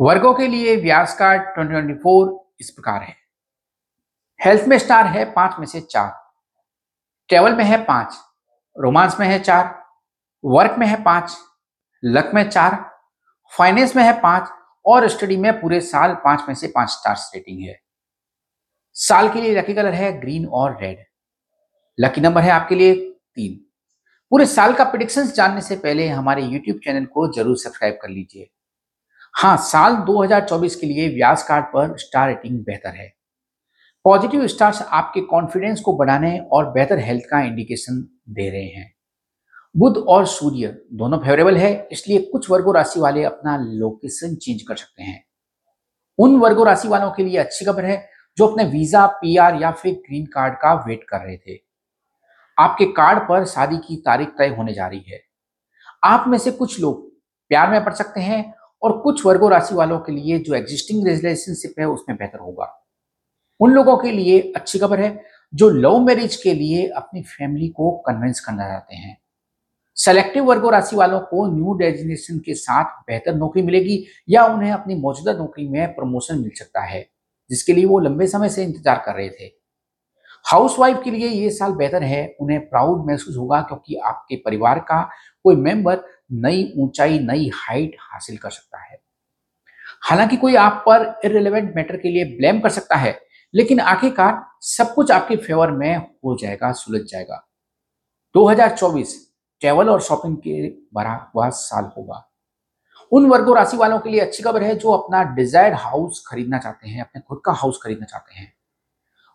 [0.00, 3.16] वर्गों के लिए व्यास कार्ड 2024 इस प्रकार है।
[4.44, 6.12] हेल्थ में स्टार है पाँच में से चार।
[7.28, 8.14] ट्रेवल में है पाँच।
[8.76, 9.84] रोमांस में है चार।
[10.44, 11.36] वर्क में है पाँच।
[12.04, 12.90] लक में चार।
[13.58, 14.48] फाइनेंस में है पाँच।
[14.86, 17.78] और स्टडी में पूरे साल पाँच में से पाँच स्टार्स रेटिंग है।
[18.92, 21.04] साल के लिए लकी कलर है ग्रीन और रेड।
[22.00, 22.94] लकी नंबर है आपके लिए
[23.34, 23.60] तीन।
[24.30, 28.50] पूरे साल का प्रिडिक्शन जानने से पहले हमारे यूट्यूब चैनल को ज़रूर सब्सक्राइब कर लीजिए।
[29.34, 33.14] हाँ साल 2024 के लिए व्यास कार्ड पर स्टार रेटिंग बेहतर है।
[34.04, 38.94] पॉजिटिव स्टार्स आपके कॉन्फिडेंस को बढ़ाने और बेहतर हेल्थ का इंडिकेशन दे रहे हैं।
[39.76, 44.76] बुध और सूर्य दोनों फेवरेबल है, इसलिए कुछ वर्गो राशि वाले अपना लोकेशन चेंज कर
[44.76, 45.24] सकते हैं।
[46.18, 49.92] उन वर्गो राशि वालों के लिए अच्छी खबर है, जो अपने वीज़ा, पीआर या फिर
[49.92, 51.58] ग्रीन कार्ड का वेट कर रहे थे।
[52.58, 55.20] आपके कार्ड पर शादी की तारीख तय होने जा रही है।
[56.04, 57.10] आप में से कुछ लोग
[57.48, 61.80] प्यार में पड़ सकते हैं और कुछ वर्गो राशि वालों के लिए जो एग्जिस्टिंग रिलेशनशिप
[61.80, 62.76] है उसमें बेहतर होगा।
[63.60, 65.18] उन लोगों के लिए अच्छी खबर है
[65.52, 69.16] जो लव मैरिज के लिए अपनी फैमिली को कन्विंस करना चाहते हैं।
[69.96, 74.94] सेलेक्टिव वर्गो राशि वालों को न्यू डेजिनेशन के साथ बेहतर नौकरी मिलेगी या उन्हें अपनी
[74.94, 77.06] मौजूदा नौकरी में प्रमोशन मिल सकता है,
[77.50, 79.50] जिसके लिए वो लंबे समय से इंतज़ार कर रहे थे।
[80.44, 85.02] हाउसवाइफ के लिए ये साल बेहतर है, उन्हें प्राउड महसूस होगा क्योंकि आपके परिवार का
[85.44, 86.00] कोई मेंबर
[86.32, 89.00] नई ऊंचाई, नई हाइट हासिल कर सकता है।
[90.02, 93.20] हालाँकि कोई आप पर इरेलीवेंट मैटर के लिए ब्लेम कर सकता है,
[93.54, 97.48] लेकिन आखिरकार सब कुछ आपके फेवर में हो जाएगा, सुलझ जाएगा।
[98.34, 102.26] 2024 ट्रेवल और शॉपिंग के बड़ा हुआ साल होगा।
[103.12, 106.88] उन वर्गो, राशि वालों के लिए अच्छी खबर है जो अपना डिजायर्ड हाउस खरीदना चाहते
[106.88, 108.59] हैं, अपने खुद का हाउस खरीदना चाहते हैं।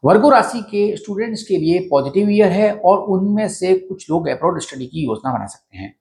[0.06, 4.60] वर्गो राशि के स्टूडेंट्स के लिए पॉजिटिव ईयर है और उनमें से कुछ लोग अब्रॉड
[4.62, 5.96] स्टडी की योजना बना सकते हैं।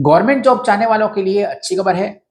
[0.00, 2.26] गवर्नमेंट जॉब चाहने वालों के लिए अच्छी खबर है।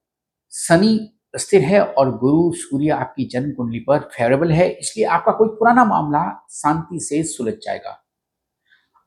[0.52, 5.48] शनि स्थिर है और गुरु, सूर्य आपकी जन्म कुंडली पर फेवरेबल है, इसलिए आपका कोई
[5.48, 8.04] पुराना मामला शांति से सुलझ जाएगा।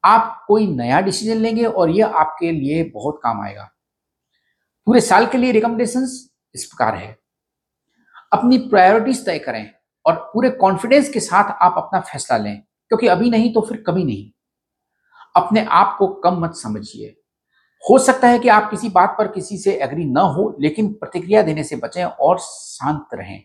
[0.06, 3.72] आप कोई नया डिसीज़न लेंगे और यह आपके लिए बहुत काम आएगा।
[4.86, 6.04] पूरे साल के लिए रिकमेंडेशन
[6.56, 7.20] इस प्रकार है।
[8.34, 9.79] अपनी प्रायोरिटीज तय करें।
[10.10, 12.62] और पूरे कॉन्फिडेंस के साथ आप अपना फैसला लें,
[12.92, 14.32] क्योंकि अभी नहीं तो फिर कभी नहीं।
[15.36, 17.16] अपने आप को कम मत समझिए।
[17.84, 21.42] हो सकता है कि आप किसी बात पर किसी से एग्री न हो, लेकिन प्रतिक्रिया
[21.42, 23.44] देने से बचें और शांत रहें।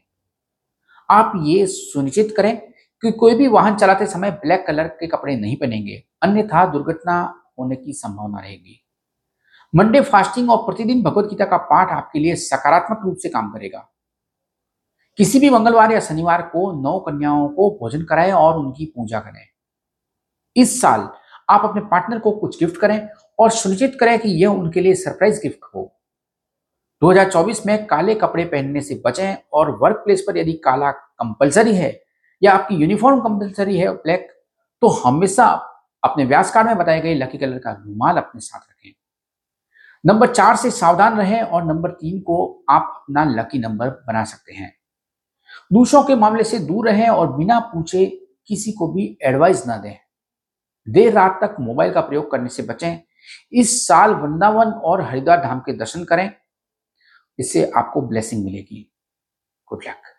[1.08, 2.56] आप ये सुनिश्चित करें
[3.02, 7.22] कि कोई भी वाहन चलाते समय ब्लैक कलर के कपड़े नहीं पहनेंगे, अन्यथा दुर्घटना
[7.58, 8.80] होने की संभावना रहेगी।
[9.74, 13.88] मंडे फास्टिंग और प्रतिदिन भगवत गीता का पाठ आपके लिए सकारात्मक रूप से काम करेगा।
[15.18, 19.46] किसी भी मंगलवार या शनिवार को नौ कन्याओं को भोजन कराएँ और उनकी पूजा करें।
[20.56, 21.08] इस साल
[21.50, 23.08] आप अपने पार्टनर को कुछ गिफ्ट करें
[23.38, 25.96] और सुनिश्चित करें कि यह उनके लिए सरप्राइज़ गिफ्ट हो।
[27.02, 32.02] 2024 में काले कपड़े पहनने से बचें और वर्क प्लेस पर यदि काला कंपलसरी है
[32.42, 34.28] या आपकी यूनिफॉर्म कंपलसरी है ब्लैक
[34.80, 35.46] तो हमेशा
[36.04, 38.92] अपने व्यास कार्ड में बताए गए लकी कलर का रुमाल अपने साथ रखें।
[40.06, 44.52] नंबर चार से सावधान रहें और नंबर तीन को आप अपना लकी नंबर बना सकते
[44.52, 44.83] हैं।
[45.72, 49.96] दूसरों के मामले से दूर रहें और बिना पूछे किसी को भी एडवाइस ना दें।
[50.88, 52.98] देर रात तक मोबाइल का प्रयोग करने से बचें।
[53.52, 56.30] इस साल वृंदावन और हरिद्वार धाम के दर्शन करें।
[57.38, 58.92] इससे आपको ब्लेसिंग मिलेगी।
[59.68, 60.13] Good luck